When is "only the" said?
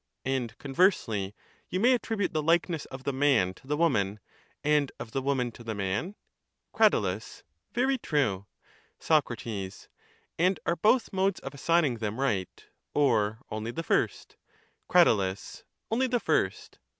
13.51-13.83, 15.91-16.19